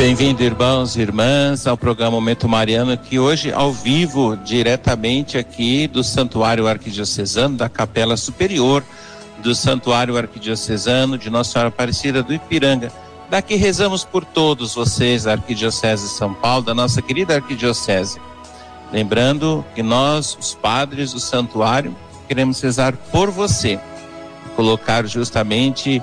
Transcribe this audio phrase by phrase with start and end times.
[0.00, 6.02] Bem-vindo, irmãos e irmãs, ao programa Momento Mariano, que hoje ao vivo, diretamente aqui do
[6.02, 8.82] Santuário Arquidiocesano, da Capela Superior
[9.40, 12.90] do Santuário Arquidiocesano de Nossa Senhora Aparecida do Ipiranga.
[13.28, 18.18] Daqui rezamos por todos vocês da Arquidiocese de São Paulo, da nossa querida Arquidiocese.
[18.90, 21.94] Lembrando que nós, os padres do santuário,
[22.26, 23.78] queremos rezar por você,
[24.56, 26.02] colocar justamente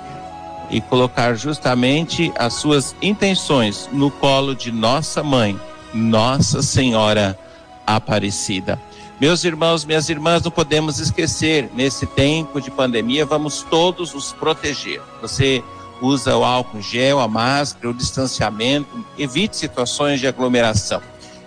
[0.70, 5.60] e colocar justamente as suas intenções no colo de nossa mãe,
[5.94, 7.38] Nossa Senhora
[7.86, 8.80] Aparecida.
[9.20, 15.02] Meus irmãos, minhas irmãs, não podemos esquecer, nesse tempo de pandemia, vamos todos nos proteger.
[15.22, 15.64] Você
[16.00, 21.02] usa o álcool gel, a máscara, o distanciamento, evite situações de aglomeração.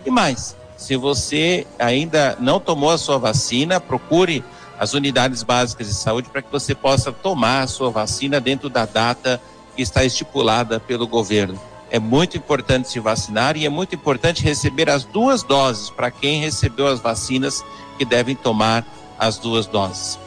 [0.04, 4.42] E mais, se você ainda não tomou a sua vacina, procure
[4.80, 8.86] as unidades básicas de saúde para que você possa tomar a sua vacina dentro da
[8.86, 9.38] data
[9.76, 11.60] que está estipulada pelo governo.
[11.90, 16.40] É muito importante se vacinar e é muito importante receber as duas doses para quem
[16.40, 17.62] recebeu as vacinas
[17.98, 18.86] que devem tomar
[19.18, 20.18] as duas doses.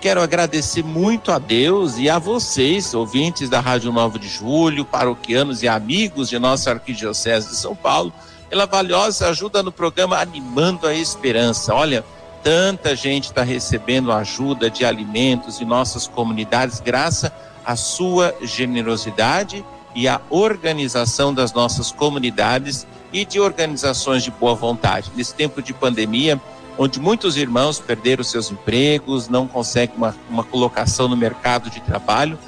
[0.00, 5.62] Quero agradecer muito a Deus e a vocês, ouvintes da Rádio 9 de Julho, paroquianos
[5.62, 8.12] e amigos de nossa Arquidiocese de São Paulo,
[8.48, 11.72] pela valiosa ajuda no programa Animando a Esperança.
[11.72, 12.04] Olha,
[12.42, 17.30] Tanta gente está recebendo ajuda de alimentos em nossas comunidades, graças
[17.64, 25.10] à sua generosidade e à organização das nossas comunidades e de organizações de boa vontade.
[25.14, 26.40] Nesse tempo de pandemia,
[26.78, 32.38] onde muitos irmãos perderam seus empregos, não conseguem uma, uma colocação no mercado de trabalho,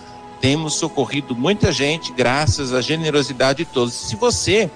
[0.41, 3.93] temos socorrido muita gente graças à generosidade de todos.
[3.93, 4.71] Se você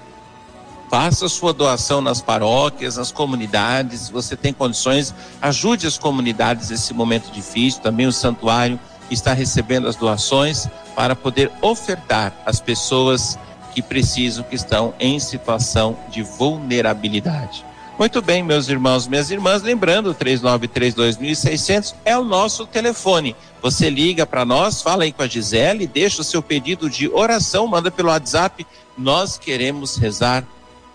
[0.89, 6.93] faça sua doação nas paróquias, nas comunidades, se você tem condições, ajude as comunidades nesse
[6.93, 8.79] momento difícil, também o santuário
[9.11, 13.37] está recebendo as doações para poder ofertar às pessoas
[13.73, 17.65] que precisam, que estão em situação de vulnerabilidade.
[17.97, 23.35] Muito bem, meus irmãos, minhas irmãs, lembrando, 3932.600 é o nosso telefone.
[23.61, 27.65] Você liga para nós, fala aí com a Gisele, deixa o seu pedido de oração,
[27.65, 28.67] manda pelo WhatsApp.
[28.95, 30.43] Nós queremos rezar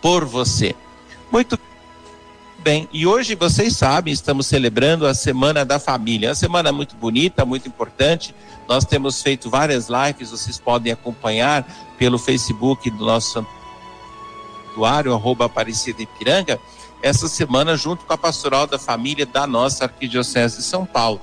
[0.02, 0.74] por você.
[1.30, 1.58] Muito
[2.58, 6.30] bem, e hoje vocês sabem, estamos celebrando a Semana da Família.
[6.30, 8.34] Uma semana muito bonita, muito importante.
[8.68, 11.64] Nós temos feito várias lives, vocês podem acompanhar
[11.96, 13.46] pelo Facebook do nosso
[14.66, 16.58] santuário, arroba Aparecida Ipiranga,
[17.00, 21.20] essa semana junto com a Pastoral da Família da nossa Arquidiocese de São Paulo.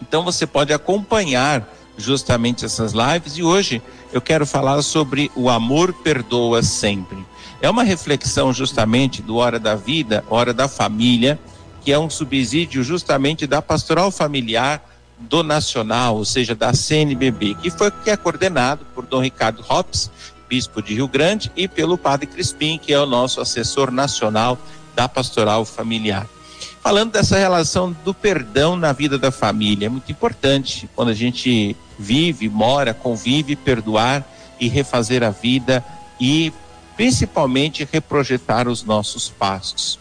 [0.00, 5.92] Então você pode acompanhar justamente essas lives e hoje eu quero falar sobre o amor
[5.92, 7.24] perdoa sempre.
[7.60, 11.38] É uma reflexão justamente do Hora da Vida, Hora da Família,
[11.80, 14.84] que é um subsídio justamente da Pastoral Familiar
[15.18, 20.10] do Nacional, ou seja, da CNBB, que foi que é coordenado por Dom Ricardo Hops,
[20.48, 24.58] bispo de Rio Grande, e pelo Padre Crispim, que é o nosso assessor nacional
[24.94, 26.26] da Pastoral Familiar.
[26.86, 31.74] Falando dessa relação do perdão na vida da família, é muito importante quando a gente
[31.98, 34.24] vive, mora, convive, perdoar
[34.60, 35.84] e refazer a vida
[36.20, 36.52] e
[36.96, 39.98] principalmente reprojetar os nossos passos.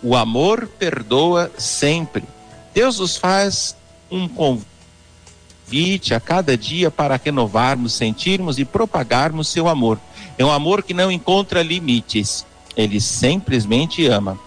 [0.00, 2.22] O amor perdoa sempre.
[2.72, 3.76] Deus nos faz
[4.08, 9.98] um convite a cada dia para renovarmos, sentirmos e propagarmos seu amor.
[10.38, 12.46] É um amor que não encontra limites.
[12.76, 14.38] Ele simplesmente ama.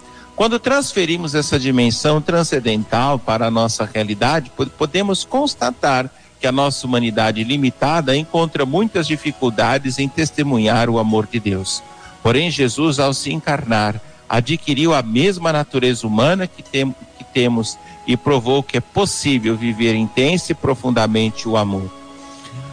[0.41, 6.09] Quando transferimos essa dimensão transcendental para a nossa realidade, podemos constatar
[6.40, 11.84] que a nossa humanidade limitada encontra muitas dificuldades em testemunhar o amor de Deus.
[12.23, 17.78] Porém, Jesus, ao se encarnar, adquiriu a mesma natureza humana que, tem, que temos
[18.08, 21.88] e provou que é possível viver intenso e profundamente o amor.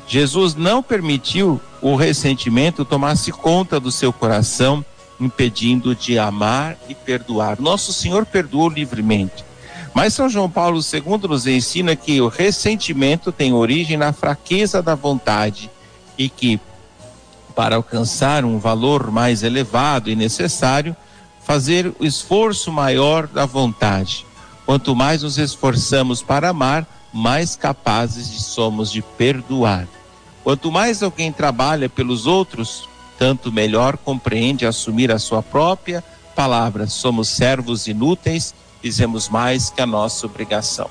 [0.06, 4.82] Jesus não permitiu o ressentimento tomasse conta do seu coração,
[5.20, 7.60] impedindo de amar e perdoar.
[7.60, 9.44] Nosso Senhor perdoou livremente.
[9.94, 14.94] Mas São João Paulo II nos ensina que o ressentimento tem origem na fraqueza da
[14.94, 15.70] vontade
[16.16, 16.60] e que,
[17.54, 20.94] para alcançar um valor mais elevado e necessário,
[21.42, 24.26] fazer o esforço maior da vontade.
[24.66, 29.88] Quanto mais nos esforçamos para amar, mais capazes somos de perdoar.
[30.44, 32.88] Quanto mais alguém trabalha pelos outros,
[33.18, 36.02] tanto melhor compreende assumir a sua própria
[36.34, 36.86] palavra.
[36.86, 40.88] Somos servos inúteis fizemos mais que a nossa obrigação.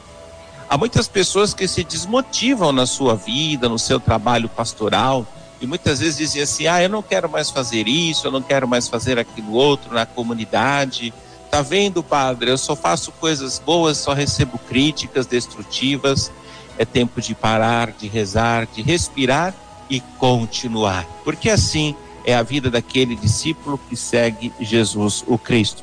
[0.70, 5.26] Há muitas pessoas que se desmotivam na sua vida, no seu trabalho pastoral,
[5.62, 8.68] e muitas vezes dizem assim: ah, eu não quero mais fazer isso, eu não quero
[8.68, 11.14] mais fazer aquilo outro na comunidade.
[11.50, 12.52] Tá vendo, padre?
[12.52, 16.30] Eu só faço coisas boas, só recebo críticas destrutivas.
[16.78, 19.56] É tempo de parar, de rezar, de respirar
[19.90, 21.08] e continuar.
[21.24, 21.96] Porque assim
[22.28, 25.82] é a vida daquele discípulo que segue Jesus, o Cristo.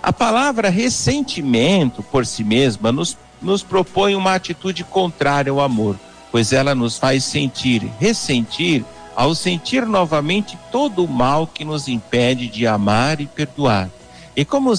[0.00, 5.98] A palavra ressentimento por si mesma nos, nos propõe uma atitude contrária ao amor,
[6.30, 8.84] pois ela nos faz sentir, ressentir,
[9.16, 13.90] ao sentir novamente todo o mal que nos impede de amar e perdoar.
[14.36, 14.72] E como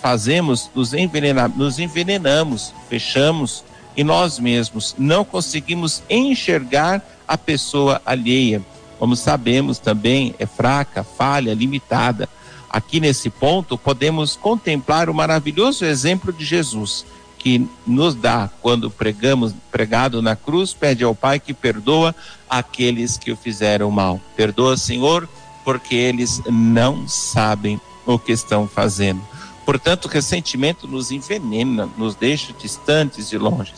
[0.00, 3.62] fazemos, nos, envenena, nos envenenamos, fechamos
[3.94, 8.62] em nós mesmos, não conseguimos enxergar a pessoa alheia.
[8.98, 12.28] Como sabemos também, é fraca, falha, limitada.
[12.68, 17.04] Aqui nesse ponto, podemos contemplar o maravilhoso exemplo de Jesus,
[17.38, 22.14] que nos dá, quando pregamos, pregado na cruz, pede ao Pai que perdoa
[22.50, 24.20] aqueles que o fizeram mal.
[24.34, 25.28] Perdoa, Senhor,
[25.64, 29.20] porque eles não sabem o que estão fazendo.
[29.64, 33.72] Portanto, o ressentimento nos envenena, nos deixa distantes e longe.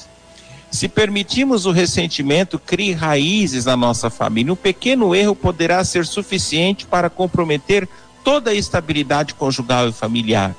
[0.70, 4.52] Se permitimos o ressentimento, crie raízes na nossa família.
[4.52, 7.88] Um pequeno erro poderá ser suficiente para comprometer
[8.22, 10.54] toda a estabilidade conjugal e familiar.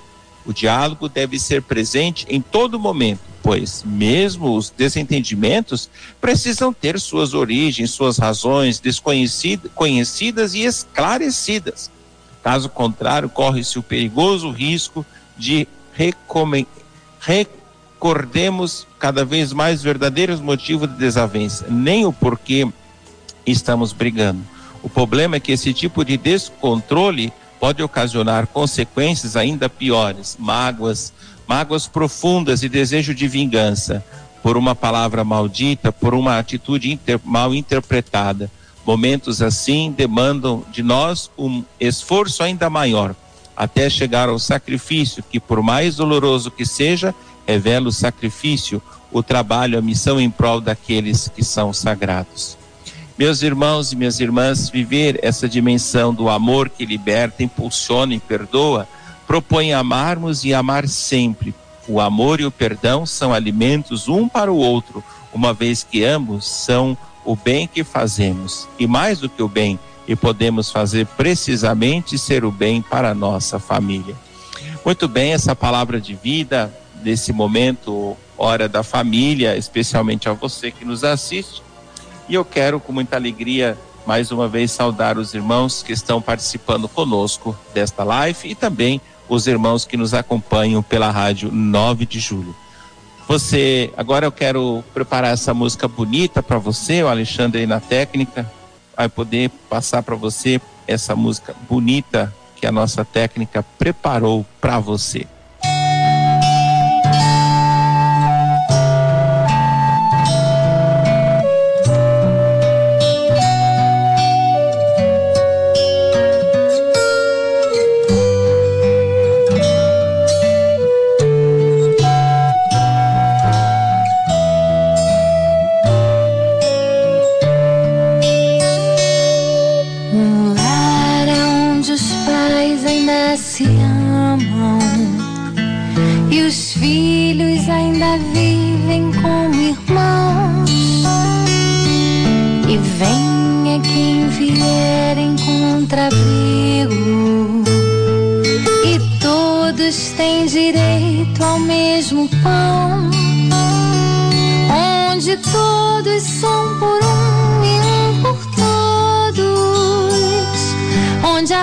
[0.46, 5.90] O diálogo deve ser presente em todo momento, pois mesmo os desentendimentos
[6.20, 11.92] precisam ter suas origens, suas razões desconhecidas e esclarecidas.
[12.42, 15.06] Caso contrário, corre-se o perigoso risco
[15.38, 15.68] de
[18.00, 22.66] recordemos cada vez mais verdadeiros motivos de desavença, nem o porquê
[23.46, 24.40] estamos brigando.
[24.82, 31.12] O problema é que esse tipo de descontrole pode ocasionar consequências ainda piores, mágoas,
[31.46, 34.02] mágoas profundas e desejo de vingança
[34.42, 38.50] por uma palavra maldita, por uma atitude inter, mal interpretada.
[38.86, 43.14] Momentos assim demandam de nós um esforço ainda maior,
[43.58, 47.14] até chegar ao sacrifício, que por mais doloroso que seja,
[47.50, 48.80] revela o sacrifício,
[49.12, 52.56] o trabalho, a missão em prol daqueles que são sagrados.
[53.18, 58.88] Meus irmãos e minhas irmãs, viver essa dimensão do amor que liberta, impulsiona e perdoa,
[59.26, 61.54] propõe amarmos e amar sempre.
[61.88, 65.04] O amor e o perdão são alimentos um para o outro,
[65.34, 66.96] uma vez que ambos são
[67.26, 72.46] o bem que fazemos, e mais do que o bem, e podemos fazer precisamente ser
[72.46, 74.16] o bem para a nossa família.
[74.86, 80.86] Muito bem, essa palavra de vida, desse momento, hora da família, especialmente a você que
[80.86, 81.62] nos assiste.
[82.28, 86.88] E eu quero, com muita alegria, mais uma vez saudar os irmãos que estão participando
[86.88, 92.56] conosco desta live e também os irmãos que nos acompanham pela rádio 9 de julho.
[93.28, 98.52] Você, agora eu quero preparar essa música bonita para você, o Alexandre aí na técnica
[98.98, 105.26] vai poder passar para você essa música bonita que a nossa técnica preparou para você.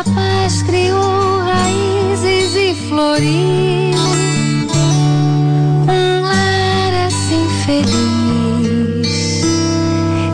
[0.01, 3.97] a paz criou raízes e floriu.
[5.89, 9.09] Um lar assim feliz.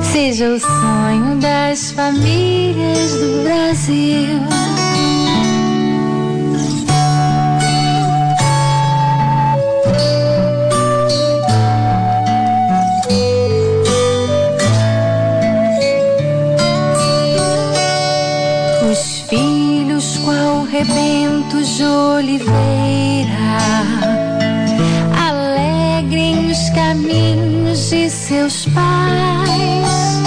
[0.03, 4.41] Seja o sonho das famílias do Brasil.
[26.93, 30.23] Caminhos de seus pais.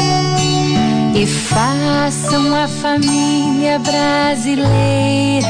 [1.15, 5.47] E façam a família brasileira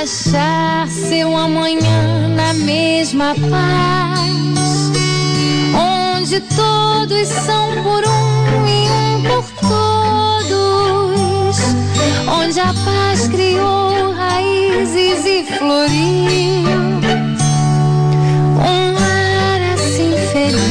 [0.00, 4.92] achar seu amanhã na mesma paz,
[5.74, 9.42] onde todos são por um e um por
[12.28, 16.70] onde a paz criou raízes e floriu.
[18.58, 20.66] Um ar assim feliz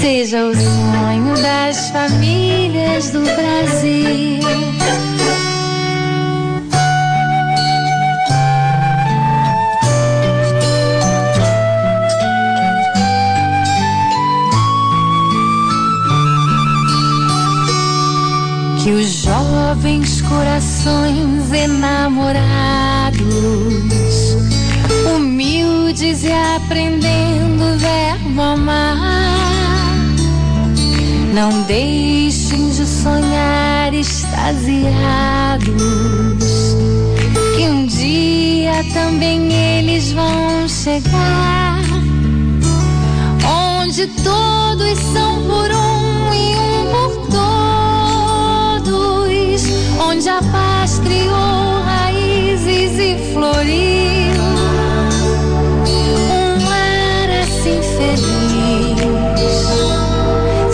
[0.00, 4.73] seja o sonho das famílias do Brasil.
[20.64, 22.38] Corações enamorados,
[25.14, 29.92] humildes e aprendendo o verbo amar,
[31.34, 34.86] não deixem de sonhar extasiados,
[37.56, 41.82] que um dia também eles vão chegar,
[43.46, 45.93] onde todos são por um
[50.24, 54.42] onde a paz criou raízes e floriu.
[55.86, 59.00] Um ar assim feliz,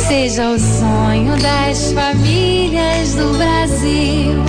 [0.06, 4.39] seja o sonho das famílias do Brasil.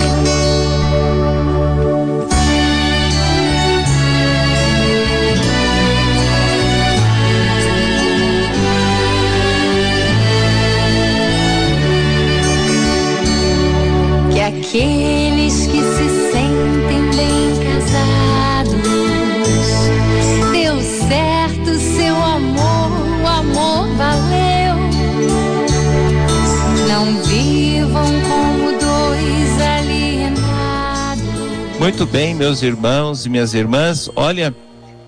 [31.82, 34.54] Muito bem, meus irmãos e minhas irmãs, olha,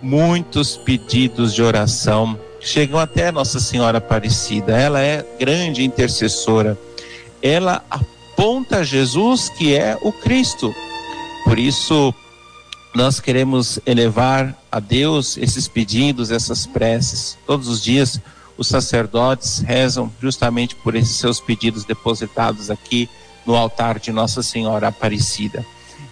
[0.02, 4.76] muitos pedidos de oração chegam até Nossa Senhora Aparecida.
[4.76, 6.76] Ela é grande intercessora.
[7.40, 10.74] Ela aponta Jesus que é o Cristo.
[11.44, 12.12] Por isso,
[12.92, 17.38] nós queremos elevar a Deus esses pedidos, essas preces.
[17.46, 18.20] Todos os dias,
[18.58, 23.08] os sacerdotes rezam justamente por esses seus pedidos depositados aqui
[23.46, 25.64] no altar de Nossa Senhora Aparecida.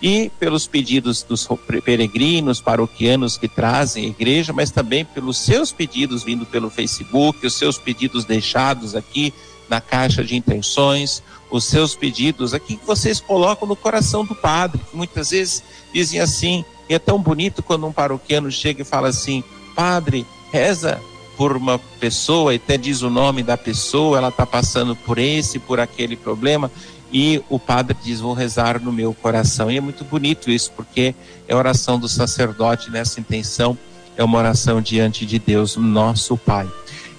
[0.03, 1.47] E pelos pedidos dos
[1.85, 7.55] peregrinos, paroquianos que trazem a igreja, mas também pelos seus pedidos vindo pelo Facebook, os
[7.55, 9.33] seus pedidos deixados aqui
[9.69, 14.83] na caixa de intenções, os seus pedidos aqui que vocês colocam no coração do padre,
[14.91, 15.63] que muitas vezes
[15.95, 19.45] dizem assim, e é tão bonito quando um paroquiano chega e fala assim:
[19.75, 21.01] Padre, reza
[21.43, 25.59] por uma pessoa, e até diz o nome da pessoa, ela está passando por esse,
[25.59, 26.71] por aquele problema,
[27.13, 29.69] e o padre diz: Vou rezar no meu coração.
[29.69, 31.17] E é muito bonito isso, porque
[31.49, 33.77] é oração do sacerdote nessa intenção,
[34.17, 36.71] é uma oração diante de Deus, nosso Pai.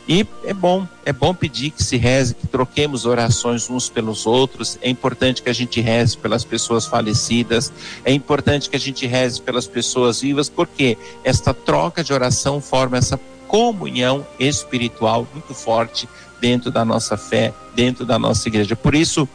[0.08, 4.77] E é bom, é bom pedir que se reze, que troquemos orações uns pelos outros.
[4.82, 7.74] É importante que a gente reze pelas pessoas falecidas,
[8.06, 12.98] é importante que a gente reze pelas pessoas vivas, porque esta troca de oração forma
[12.98, 13.18] essa
[13.54, 16.10] comunhão espiritual muito forte
[16.42, 18.76] dentro da nossa fé, dentro da nossa igreja.
[18.76, 19.30] Por isso,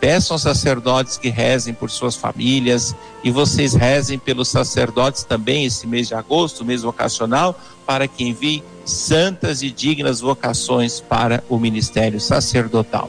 [0.00, 2.92] peçam aos sacerdotes que rezem por suas famílias
[3.22, 8.64] e vocês rezem pelos sacerdotes também esse mês de agosto, mês vocacional, para que envie
[8.84, 13.08] santas e dignas vocações para o ministério sacerdotal.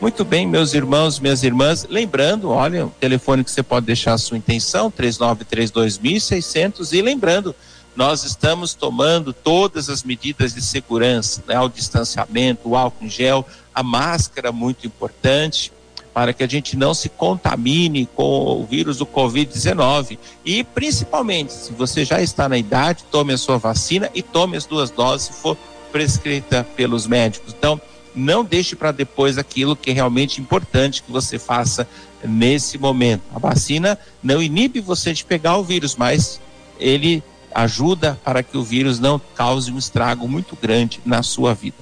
[0.00, 4.18] Muito bem, meus irmãos, minhas irmãs, lembrando, olha, o telefone que você pode deixar a
[4.18, 7.52] sua intenção, 3932.600 e lembrando,
[7.98, 13.44] nós estamos tomando todas as medidas de segurança, né, o distanciamento, o álcool em gel,
[13.74, 15.72] a máscara muito importante,
[16.14, 20.16] para que a gente não se contamine com o vírus do Covid-19.
[20.44, 24.64] E principalmente, se você já está na idade, tome a sua vacina e tome as
[24.64, 25.58] duas doses se for
[25.90, 27.52] prescrita pelos médicos.
[27.52, 27.80] Então,
[28.14, 31.84] não deixe para depois aquilo que é realmente importante que você faça
[32.22, 33.24] nesse momento.
[33.34, 36.40] A vacina não inibe você de pegar o vírus, mas
[36.78, 37.24] ele
[37.54, 41.76] ajuda para que o vírus não cause um estrago muito grande na sua vida.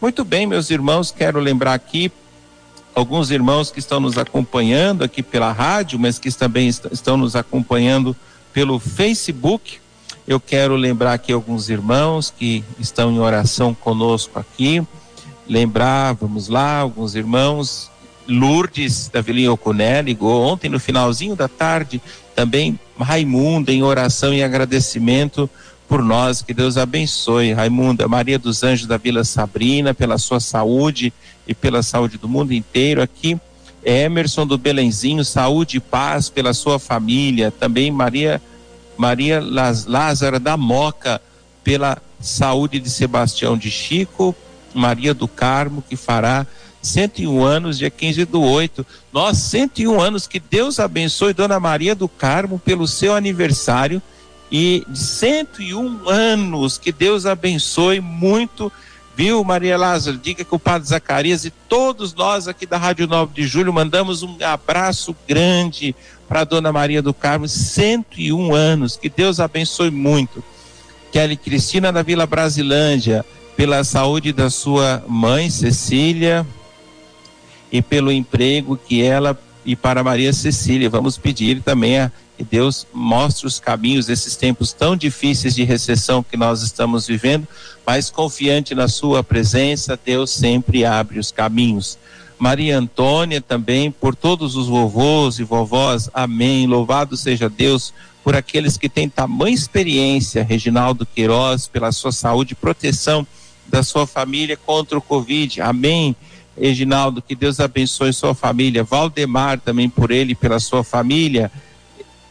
[0.00, 2.10] Muito bem, meus irmãos, quero lembrar aqui
[2.94, 8.16] alguns irmãos que estão nos acompanhando aqui pela rádio, mas que também estão nos acompanhando
[8.52, 9.78] pelo Facebook.
[10.26, 14.82] Eu quero lembrar aqui alguns irmãos que estão em oração conosco aqui.
[15.48, 17.90] Lembrar, vamos lá, alguns irmãos.
[18.28, 22.00] Lourdes da Vilinha Ocuné ligou ontem no finalzinho da tarde,
[22.36, 25.48] também Raimundo em oração e agradecimento
[25.88, 27.52] por nós, que Deus abençoe.
[27.52, 31.12] Raimunda, Maria dos Anjos da Vila Sabrina, pela sua saúde
[31.46, 33.38] e pela saúde do mundo inteiro aqui.
[33.84, 37.50] Emerson do Belenzinho, saúde e paz pela sua família.
[37.50, 38.40] Também Maria
[38.96, 39.42] Maria
[39.86, 41.20] Lázara da Moca,
[41.64, 44.34] pela saúde de Sebastião de Chico.
[44.74, 46.46] Maria do Carmo, que fará
[46.82, 48.84] 101 anos, dia 15 do 8.
[49.12, 54.02] Nós, 101 anos, que Deus abençoe Dona Maria do Carmo pelo seu aniversário
[54.50, 58.70] e de 101 anos, que Deus abençoe muito
[59.14, 60.16] Viu, Maria Lázaro?
[60.16, 64.22] Diga que o Padre Zacarias e todos nós aqui da Rádio 9 de Julho mandamos
[64.22, 65.94] um abraço grande
[66.26, 68.96] para Dona Maria do Carmo, 101 anos.
[68.96, 70.42] Que Deus abençoe muito.
[71.12, 73.22] Kelly Cristina da Vila Brasilândia,
[73.54, 76.46] pela saúde da sua mãe, Cecília,
[77.72, 80.90] e pelo emprego que ela e para Maria Cecília.
[80.90, 86.22] Vamos pedir também a que Deus mostre os caminhos desses tempos tão difíceis de recessão
[86.22, 87.46] que nós estamos vivendo,
[87.86, 91.98] mas confiante na Sua presença, Deus sempre abre os caminhos.
[92.38, 96.66] Maria Antônia também, por todos os vovôs e vovós, amém.
[96.66, 102.56] Louvado seja Deus por aqueles que têm tamanha experiência, Reginaldo Queiroz, pela sua saúde e
[102.56, 103.24] proteção
[103.68, 106.16] da sua família contra o Covid, amém.
[106.58, 108.84] Reginaldo, que Deus abençoe sua família.
[108.84, 111.50] Valdemar também por ele pela sua família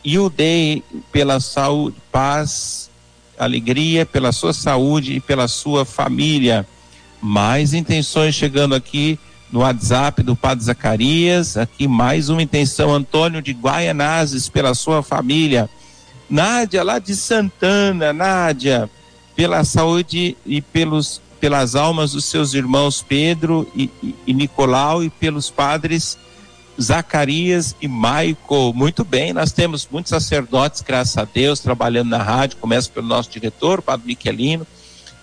[0.03, 2.89] e o dei pela saúde, paz,
[3.37, 6.65] alegria, pela sua saúde e pela sua família.
[7.21, 9.19] Mais intenções chegando aqui
[9.51, 11.57] no WhatsApp do Padre Zacarias.
[11.57, 15.69] Aqui mais uma intenção, Antônio de Guaianazes, pela sua família.
[16.29, 18.89] Nádia, lá de Santana, Nádia,
[19.35, 25.09] pela saúde e pelos, pelas almas dos seus irmãos Pedro e, e, e Nicolau e
[25.09, 26.17] pelos padres
[26.79, 28.71] Zacarias e Maico.
[28.73, 32.57] Muito bem, nós temos muitos sacerdotes, graças a Deus, trabalhando na rádio.
[32.57, 34.65] Começa pelo nosso diretor, Padre Michelino,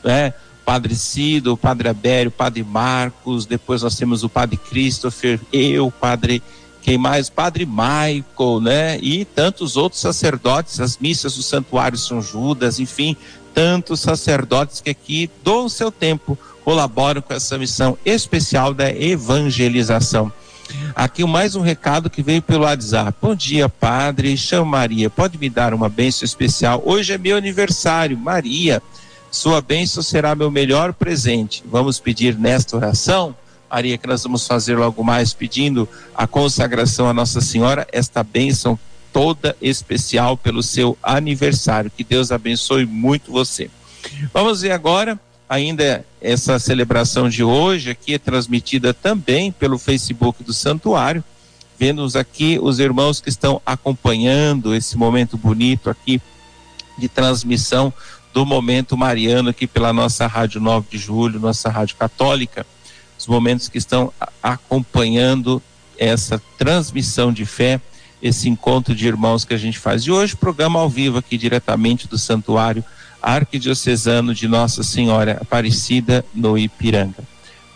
[0.04, 0.34] né?
[0.64, 5.90] Padre Cido, o Padre Abério, o Padre Marcos, depois nós temos o Padre Christopher, eu,
[5.90, 6.42] Padre
[6.88, 7.28] quem mais?
[7.28, 8.98] Padre Michael, né?
[9.02, 13.14] E tantos outros sacerdotes, as missas do Santuário São Judas, enfim,
[13.58, 20.32] tantos sacerdotes que aqui doam seu tempo, colaboram com essa missão especial da evangelização.
[20.94, 23.18] Aqui mais um recado que veio pelo WhatsApp.
[23.20, 24.36] Bom dia, padre.
[24.36, 25.10] Chama Maria.
[25.10, 26.80] Pode me dar uma bênção especial?
[26.86, 28.16] Hoje é meu aniversário.
[28.16, 28.80] Maria,
[29.28, 31.64] sua bênção será meu melhor presente.
[31.68, 33.34] Vamos pedir nesta oração,
[33.68, 38.78] Maria, que nós vamos fazer logo mais, pedindo a consagração à Nossa Senhora, esta bênção
[39.12, 41.90] toda especial pelo seu aniversário.
[41.94, 43.70] Que Deus abençoe muito você.
[44.32, 45.18] Vamos ver agora
[45.48, 51.24] ainda essa celebração de hoje aqui é transmitida também pelo Facebook do Santuário.
[51.78, 56.20] Vemos aqui os irmãos que estão acompanhando esse momento bonito aqui
[56.98, 57.92] de transmissão
[58.34, 62.66] do momento mariano aqui pela nossa Rádio 9 de Julho, nossa Rádio Católica.
[63.18, 65.62] Os momentos que estão acompanhando
[65.96, 67.80] essa transmissão de fé,
[68.22, 70.02] esse encontro de irmãos que a gente faz.
[70.02, 72.84] E hoje, programa ao vivo aqui diretamente do Santuário
[73.22, 77.22] arquidiocesano de Nossa Senhora Aparecida no Ipiranga.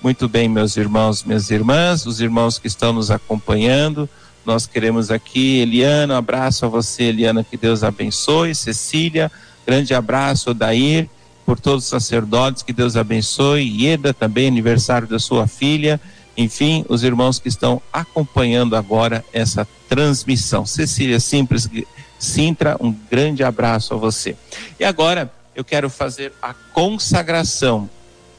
[0.02, 4.09] Muito bem, meus irmãos, minhas irmãs, os irmãos que estão nos acompanhando,
[4.44, 9.31] nós queremos aqui, Eliana, um abraço a você, Eliana, que Deus abençoe, Cecília,
[9.64, 11.09] grande abraço, Odair,
[11.46, 16.00] por todos os sacerdotes, que Deus abençoe, Ieda também, aniversário da sua filha,
[16.36, 20.64] enfim, os irmãos que estão acompanhando agora essa transmissão.
[20.64, 21.68] Cecília Simples,
[22.18, 24.36] Sintra, um grande abraço a você.
[24.78, 27.90] E agora eu quero fazer a consagração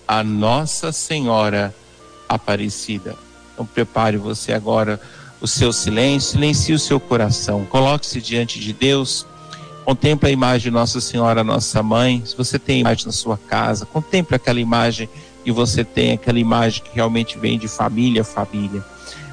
[0.07, 1.73] a Nossa Senhora
[2.27, 3.15] Aparecida.
[3.53, 4.99] Então prepare você agora
[5.39, 9.25] o seu silêncio, silencie o seu coração, coloque-se diante de Deus,
[9.83, 12.23] contemple a imagem de Nossa Senhora, nossa mãe.
[12.25, 15.09] Se você tem imagem na sua casa, contemple aquela imagem
[15.45, 18.83] e você tem aquela imagem que realmente vem de família, família.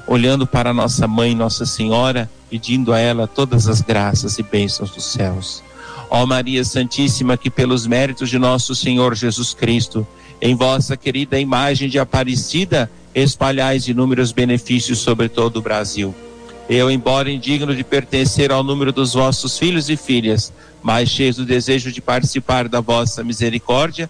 [0.07, 5.05] Olhando para nossa mãe, Nossa Senhora, pedindo a ela todas as graças e bênçãos dos
[5.05, 5.63] céus.
[6.09, 10.05] Ó Maria Santíssima, que pelos méritos de nosso Senhor Jesus Cristo,
[10.41, 16.13] em vossa querida imagem de Aparecida, espalhais inúmeros benefícios sobre todo o Brasil.
[16.69, 21.45] Eu, embora indigno de pertencer ao número dos vossos filhos e filhas, mas cheio do
[21.45, 24.09] desejo de participar da vossa misericórdia,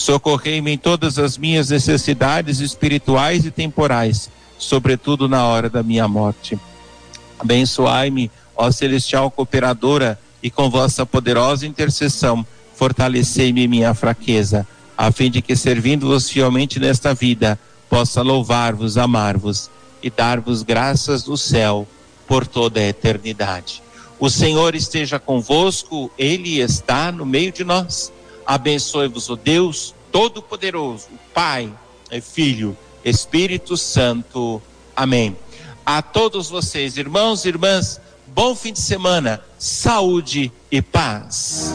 [0.00, 6.58] Socorrei-me em todas as minhas necessidades espirituais e temporais, sobretudo na hora da minha morte.
[7.38, 15.42] Abençoai-me, ó celestial cooperadora, e com vossa poderosa intercessão, fortalecei-me minha fraqueza, a fim de
[15.42, 17.60] que, servindo-vos fielmente nesta vida,
[17.90, 19.70] possa louvar-vos, amar-vos
[20.02, 21.86] e dar-vos graças do céu
[22.26, 23.82] por toda a eternidade.
[24.18, 28.10] O Senhor esteja convosco, Ele está no meio de nós
[28.46, 31.72] Abençoe-vos o Deus Todo-Poderoso, Pai,
[32.22, 34.60] Filho, Espírito Santo.
[34.94, 35.36] Amém.
[35.84, 41.74] A todos vocês, irmãos e irmãs, bom fim de semana, saúde e paz.